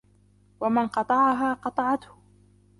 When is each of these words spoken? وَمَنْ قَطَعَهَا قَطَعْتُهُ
وَمَنْ 0.59 0.87
قَطَعَهَا 0.87 1.53
قَطَعْتُهُ 1.53 2.09